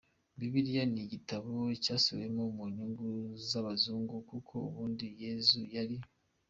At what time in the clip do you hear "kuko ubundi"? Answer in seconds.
4.29-5.05